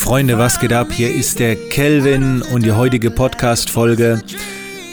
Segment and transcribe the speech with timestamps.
[0.00, 0.88] Freunde, was geht ab?
[0.90, 4.22] Hier ist der Kelvin und die heutige Podcast-Folge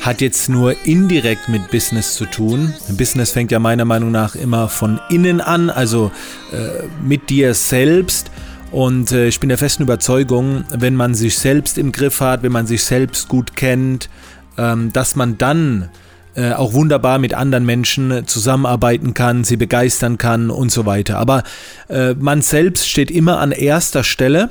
[0.02, 2.74] hat jetzt nur indirekt mit Business zu tun.
[2.90, 6.12] Business fängt ja meiner Meinung nach immer von innen an, also
[6.52, 8.30] äh, mit dir selbst.
[8.70, 12.52] Und äh, ich bin der festen Überzeugung, wenn man sich selbst im Griff hat, wenn
[12.52, 14.10] man sich selbst gut kennt,
[14.58, 15.88] ähm, dass man dann
[16.36, 21.18] äh, auch wunderbar mit anderen Menschen zusammenarbeiten kann, sie begeistern kann und so weiter.
[21.18, 21.44] Aber
[21.88, 24.50] äh, man selbst steht immer an erster Stelle.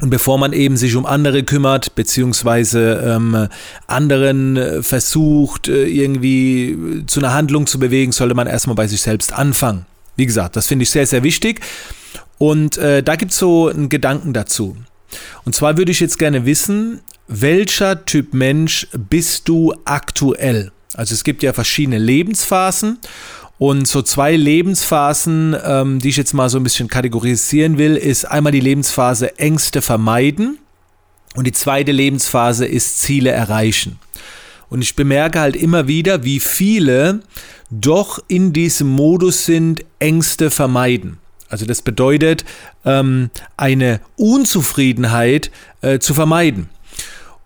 [0.00, 3.48] Und bevor man eben sich um andere kümmert, beziehungsweise ähm,
[3.86, 9.02] anderen äh, versucht, äh, irgendwie zu einer Handlung zu bewegen, sollte man erstmal bei sich
[9.02, 9.86] selbst anfangen.
[10.16, 11.60] Wie gesagt, das finde ich sehr, sehr wichtig.
[12.38, 14.76] Und äh, da gibt es so einen Gedanken dazu.
[15.44, 20.72] Und zwar würde ich jetzt gerne wissen, welcher Typ Mensch bist du aktuell?
[20.94, 22.98] Also es gibt ja verschiedene Lebensphasen
[23.58, 28.24] und so zwei Lebensphasen, ähm, die ich jetzt mal so ein bisschen kategorisieren will, ist
[28.24, 30.58] einmal die Lebensphase Ängste vermeiden
[31.36, 33.98] und die zweite Lebensphase ist Ziele erreichen.
[34.70, 37.20] Und ich bemerke halt immer wieder, wie viele
[37.70, 41.18] doch in diesem Modus sind, Ängste vermeiden.
[41.48, 42.44] Also das bedeutet,
[42.84, 45.50] ähm, eine Unzufriedenheit
[45.82, 46.68] äh, zu vermeiden.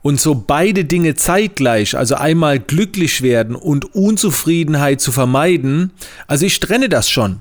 [0.08, 5.90] Und so beide Dinge zeitgleich, also einmal glücklich werden und Unzufriedenheit zu vermeiden,
[6.26, 7.40] also ich trenne das schon.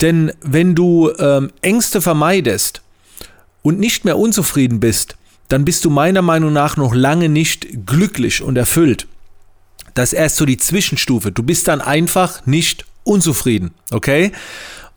[0.00, 2.80] Denn wenn du ähm, Ängste vermeidest
[3.60, 5.16] und nicht mehr unzufrieden bist,
[5.48, 9.06] dann bist du meiner Meinung nach noch lange nicht glücklich und erfüllt.
[9.92, 11.32] Das ist erst so die Zwischenstufe.
[11.32, 14.32] Du bist dann einfach nicht unzufrieden, okay?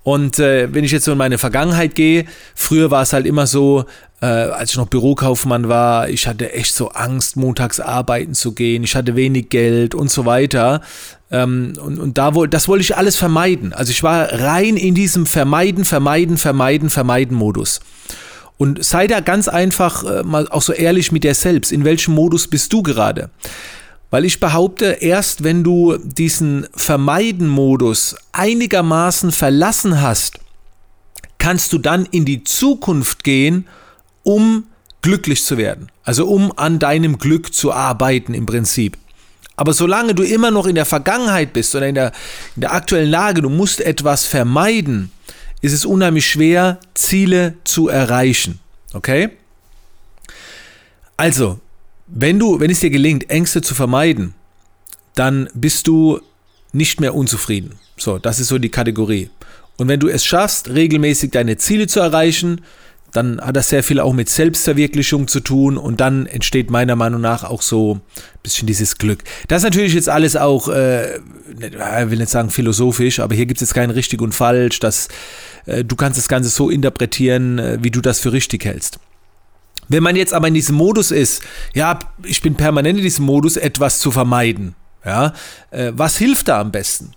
[0.04, 3.48] Und äh, wenn ich jetzt so in meine Vergangenheit gehe, früher war es halt immer
[3.48, 3.86] so,
[4.22, 8.84] äh, als ich noch Bürokaufmann war, ich hatte echt so Angst, montags arbeiten zu gehen,
[8.84, 10.82] ich hatte wenig Geld und so weiter.
[11.32, 13.74] Ähm, und, und da das wollte ich alles vermeiden.
[13.74, 17.80] Also ich war rein in diesem Vermeiden, Vermeiden, Vermeiden, Vermeiden-Modus.
[18.58, 21.72] Und sei da ganz einfach äh, mal auch so ehrlich mit dir selbst.
[21.72, 23.30] In welchem Modus bist du gerade?
[24.10, 30.40] Weil ich behaupte, erst wenn du diesen Vermeiden-Modus einigermaßen verlassen hast,
[31.38, 33.68] kannst du dann in die Zukunft gehen,
[34.24, 34.66] um
[35.02, 35.92] glücklich zu werden.
[36.04, 38.98] Also um an deinem Glück zu arbeiten im Prinzip.
[39.56, 42.14] Aber solange du immer noch in der Vergangenheit bist oder in der,
[42.56, 45.12] in der aktuellen Lage, du musst etwas vermeiden,
[45.62, 48.60] ist es unheimlich schwer, Ziele zu erreichen.
[48.94, 49.32] Okay?
[51.18, 51.60] Also,
[52.12, 54.34] wenn du, wenn es dir gelingt, Ängste zu vermeiden,
[55.16, 56.20] dann bist du
[56.72, 57.76] nicht mehr unzufrieden.
[57.98, 59.30] So, das ist so die Kategorie.
[59.78, 62.62] Und wenn du es schaffst, regelmäßig deine Ziele zu erreichen,
[63.12, 67.22] dann hat das sehr viel auch mit Selbstverwirklichung zu tun und dann entsteht meiner Meinung
[67.22, 68.02] nach auch so ein
[68.44, 69.24] bisschen dieses Glück.
[69.48, 73.62] Das ist natürlich jetzt alles auch, äh, ich will nicht sagen philosophisch, aber hier gibt
[73.62, 75.08] es jetzt kein richtig und falsch, dass
[75.66, 79.00] äh, du kannst das Ganze so interpretieren, äh, wie du das für richtig hältst.
[79.90, 83.58] Wenn man jetzt aber in diesem Modus ist, ja, ich bin permanent in diesem Modus,
[83.58, 85.34] etwas zu vermeiden, ja,
[85.72, 87.12] äh, was hilft da am besten?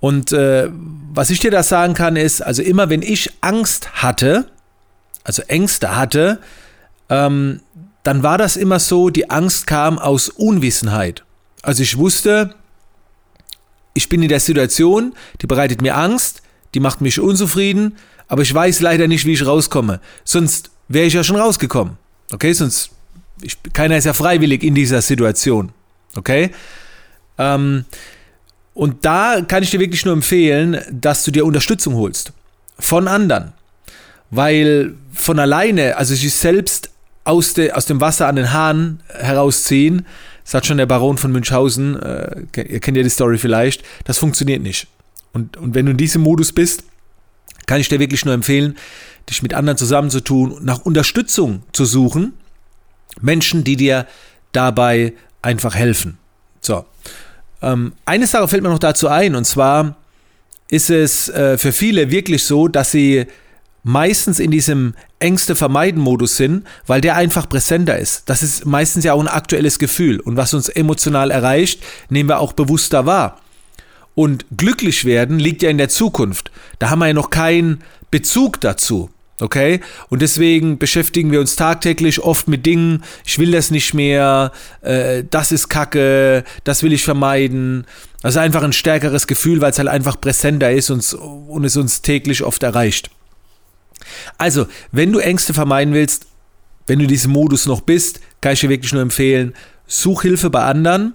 [0.00, 0.68] Und äh,
[1.12, 4.46] was ich dir da sagen kann, ist, also immer wenn ich Angst hatte,
[5.24, 6.40] also Ängste hatte,
[7.08, 7.60] ähm,
[8.04, 11.24] dann war das immer so, die Angst kam aus Unwissenheit.
[11.62, 12.54] Also ich wusste,
[13.94, 16.42] ich bin in der Situation, die bereitet mir Angst,
[16.74, 17.96] die macht mich unzufrieden,
[18.28, 20.00] aber ich weiß leider nicht, wie ich rauskomme.
[20.24, 21.96] Sonst wäre ich ja schon rausgekommen.
[22.32, 22.90] Okay, sonst,
[23.42, 25.72] ich, keiner ist ja freiwillig in dieser Situation.
[26.16, 26.50] Okay?
[27.38, 27.84] Ähm,
[28.74, 32.32] und da kann ich dir wirklich nur empfehlen, dass du dir Unterstützung holst.
[32.78, 33.52] Von anderen.
[34.30, 36.90] Weil von alleine, also sich selbst
[37.24, 40.06] aus, de, aus dem Wasser an den Hahn herausziehen,
[40.44, 44.62] sagt schon der Baron von Münchhausen, äh, ihr kennt ja die Story vielleicht, das funktioniert
[44.62, 44.86] nicht.
[45.32, 46.84] Und, und wenn du in diesem Modus bist,
[47.66, 48.76] kann ich dir wirklich nur empfehlen,
[49.28, 52.34] dich mit anderen zusammenzutun, nach Unterstützung zu suchen.
[53.20, 54.06] Menschen, die dir
[54.52, 56.18] dabei einfach helfen.
[56.60, 56.84] So.
[57.62, 59.96] Ähm, eine Sache fällt mir noch dazu ein, und zwar
[60.68, 63.26] ist es äh, für viele wirklich so, dass sie
[63.82, 68.28] meistens in diesem Ängste vermeiden Modus sind, weil der einfach präsenter ist.
[68.28, 72.40] Das ist meistens ja auch ein aktuelles Gefühl und was uns emotional erreicht, nehmen wir
[72.40, 73.40] auch bewusster wahr.
[74.14, 76.50] Und glücklich werden liegt ja in der Zukunft.
[76.80, 79.10] Da haben wir ja noch keinen Bezug dazu.
[79.40, 79.80] Okay?
[80.08, 84.52] Und deswegen beschäftigen wir uns tagtäglich oft mit Dingen, ich will das nicht mehr,
[84.82, 87.86] äh, das ist Kacke, das will ich vermeiden.
[88.22, 92.02] Also einfach ein stärkeres Gefühl, weil es halt einfach präsenter ist und, und es uns
[92.02, 93.10] täglich oft erreicht.
[94.38, 96.26] Also, wenn du Ängste vermeiden willst,
[96.86, 99.54] wenn du diesem Modus noch bist, kann ich dir wirklich nur empfehlen,
[99.86, 101.14] such Hilfe bei anderen.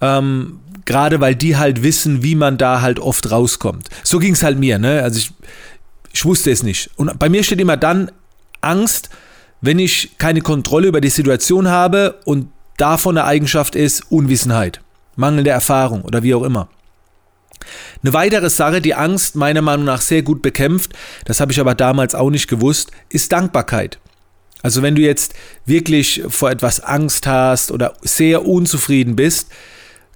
[0.00, 3.88] Ähm, Gerade weil die halt wissen, wie man da halt oft rauskommt.
[4.02, 5.02] So ging es halt mir, ne?
[5.02, 5.32] Also ich,
[6.14, 6.90] ich wusste es nicht.
[6.96, 8.10] Und bei mir steht immer dann
[8.60, 9.10] Angst,
[9.60, 14.80] wenn ich keine Kontrolle über die Situation habe und davon eine Eigenschaft ist Unwissenheit,
[15.16, 16.68] mangelnde Erfahrung oder wie auch immer.
[18.02, 20.92] Eine weitere Sache, die Angst meiner Meinung nach sehr gut bekämpft,
[21.24, 23.98] das habe ich aber damals auch nicht gewusst, ist Dankbarkeit.
[24.62, 25.34] Also wenn du jetzt
[25.66, 29.48] wirklich vor etwas Angst hast oder sehr unzufrieden bist,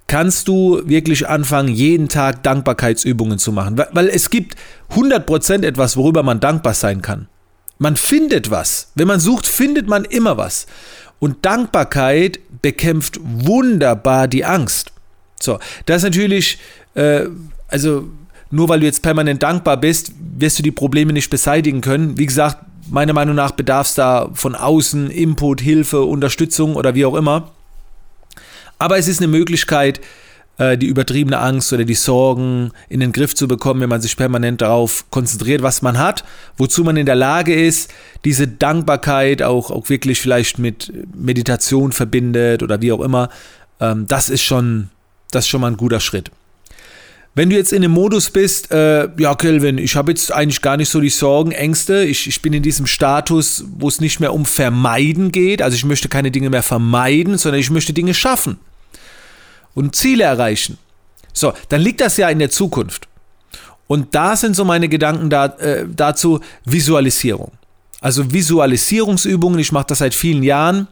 [0.09, 3.77] kannst du wirklich anfangen, jeden Tag Dankbarkeitsübungen zu machen.
[3.91, 4.55] Weil es gibt
[4.91, 7.27] 100% etwas, worüber man dankbar sein kann.
[7.77, 8.91] Man findet was.
[8.95, 10.65] Wenn man sucht, findet man immer was.
[11.19, 14.91] Und Dankbarkeit bekämpft wunderbar die Angst.
[15.39, 16.57] So, das ist natürlich,
[16.95, 17.25] äh,
[17.67, 18.09] also
[18.49, 22.17] nur weil du jetzt permanent dankbar bist, wirst du die Probleme nicht beseitigen können.
[22.17, 22.57] Wie gesagt,
[22.89, 27.51] meiner Meinung nach bedarf es da von außen Input, Hilfe, Unterstützung oder wie auch immer.
[28.79, 30.01] Aber es ist eine Möglichkeit,
[30.59, 34.17] äh, die übertriebene Angst oder die Sorgen in den Griff zu bekommen, wenn man sich
[34.17, 36.25] permanent darauf konzentriert, was man hat,
[36.57, 37.89] wozu man in der Lage ist,
[38.25, 43.29] diese Dankbarkeit auch, auch wirklich vielleicht mit Meditation verbindet oder wie auch immer.
[43.79, 44.89] Ähm, das ist schon,
[45.31, 46.29] das ist schon mal ein guter Schritt.
[47.35, 50.75] Wenn du jetzt in dem Modus bist, äh, ja, Kelvin, ich habe jetzt eigentlich gar
[50.75, 52.03] nicht so die Sorgen, Ängste.
[52.03, 55.61] Ich, ich bin in diesem Status, wo es nicht mehr um Vermeiden geht.
[55.61, 58.57] Also ich möchte keine Dinge mehr vermeiden, sondern ich möchte Dinge schaffen
[59.73, 60.77] und Ziele erreichen.
[61.33, 63.07] So, dann liegt das ja in der Zukunft.
[63.87, 67.51] Und da sind so meine Gedanken da, äh, dazu Visualisierung.
[68.01, 70.87] Also Visualisierungsübungen, ich mache das seit vielen Jahren.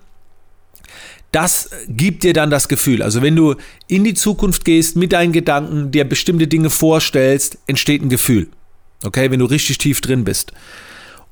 [1.31, 3.03] Das gibt dir dann das Gefühl.
[3.03, 3.55] Also wenn du
[3.87, 8.47] in die Zukunft gehst mit deinen Gedanken, dir bestimmte Dinge vorstellst, entsteht ein Gefühl.
[9.03, 10.53] Okay, wenn du richtig tief drin bist.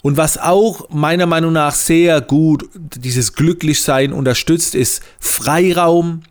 [0.01, 6.21] Und was auch meiner Meinung nach sehr gut dieses Glücklichsein unterstützt, ist Freiraum,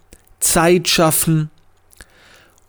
[0.44, 1.50] Zeit schaffen.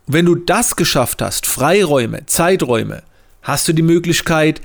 [0.08, 3.04] Wenn du das geschafft hast, Freiräume, Zeiträume,
[3.42, 4.62] hast du die Möglichkeit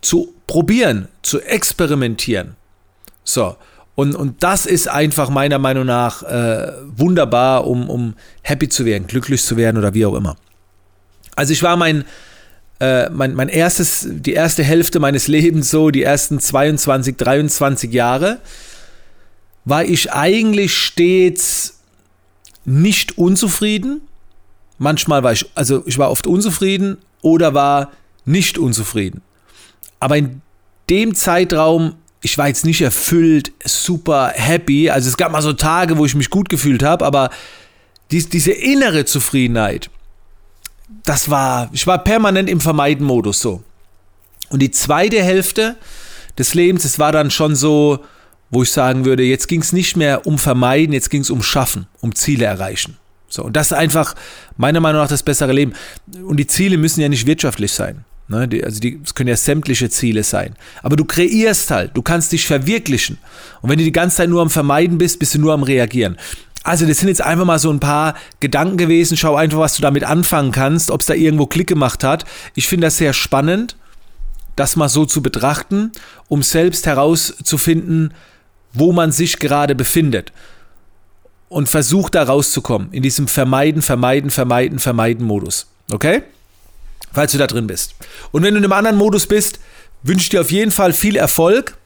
[0.00, 2.56] zu probieren, zu experimentieren.
[3.24, 3.56] So,
[3.94, 9.06] und, und das ist einfach meiner Meinung nach äh, wunderbar, um, um happy zu werden,
[9.06, 10.36] glücklich zu werden oder wie auch immer.
[11.36, 12.04] Also ich war mein,
[12.80, 18.40] äh, mein, mein erstes, die erste Hälfte meines Lebens so, die ersten 22, 23 Jahre,
[19.64, 21.73] war ich eigentlich stets
[22.64, 24.02] nicht unzufrieden.
[24.78, 27.92] Manchmal war ich, also ich war oft unzufrieden oder war
[28.24, 29.22] nicht unzufrieden.
[30.00, 30.42] Aber in
[30.90, 34.90] dem Zeitraum, ich war jetzt nicht erfüllt, super happy.
[34.90, 37.30] Also es gab mal so Tage, wo ich mich gut gefühlt habe, aber
[38.10, 39.90] dies, diese innere Zufriedenheit,
[41.04, 43.62] das war, ich war permanent im Vermeiden-Modus so.
[44.50, 45.76] Und die zweite Hälfte
[46.38, 48.04] des Lebens, das war dann schon so,
[48.54, 51.42] wo ich sagen würde, jetzt ging es nicht mehr um Vermeiden, jetzt ging es um
[51.42, 52.96] Schaffen, um Ziele erreichen.
[53.28, 54.14] So, und das ist einfach
[54.56, 55.72] meiner Meinung nach das bessere Leben.
[56.24, 58.04] Und die Ziele müssen ja nicht wirtschaftlich sein.
[58.28, 58.46] Ne?
[58.46, 60.54] Die, also die, es können ja sämtliche Ziele sein.
[60.82, 63.18] Aber du kreierst halt, du kannst dich verwirklichen.
[63.60, 66.16] Und wenn du die ganze Zeit nur am Vermeiden bist, bist du nur am Reagieren.
[66.62, 69.16] Also das sind jetzt einfach mal so ein paar Gedanken gewesen.
[69.16, 72.24] Schau einfach, was du damit anfangen kannst, ob es da irgendwo Klick gemacht hat.
[72.54, 73.76] Ich finde das sehr spannend,
[74.56, 75.92] das mal so zu betrachten,
[76.28, 78.14] um selbst herauszufinden,
[78.74, 80.32] wo man sich gerade befindet
[81.48, 85.66] und versucht da rauszukommen in diesem Vermeiden, Vermeiden, Vermeiden, Vermeiden Modus.
[85.90, 86.22] Okay?
[87.12, 87.94] Falls du da drin bist.
[88.32, 89.60] Und wenn du in einem anderen Modus bist,
[90.02, 91.76] wünsche ich dir auf jeden Fall viel Erfolg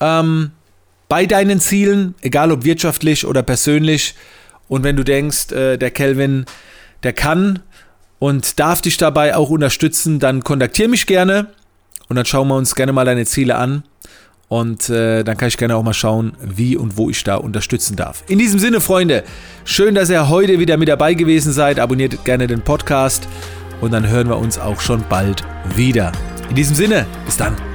[0.00, 0.50] ähm,
[1.08, 4.14] bei deinen Zielen, egal ob wirtschaftlich oder persönlich.
[4.68, 6.44] Und wenn du denkst, äh, der Kelvin,
[7.02, 7.60] der kann
[8.18, 11.48] und darf dich dabei auch unterstützen, dann kontaktiere mich gerne
[12.08, 13.84] und dann schauen wir uns gerne mal deine Ziele an.
[14.48, 17.96] Und äh, dann kann ich gerne auch mal schauen, wie und wo ich da unterstützen
[17.96, 18.24] darf.
[18.28, 19.24] In diesem Sinne, Freunde,
[19.64, 21.78] schön, dass ihr heute wieder mit dabei gewesen seid.
[21.78, 23.28] Abonniert gerne den Podcast
[23.82, 25.44] und dann hören wir uns auch schon bald
[25.76, 26.12] wieder.
[26.48, 27.67] In diesem Sinne, bis dann.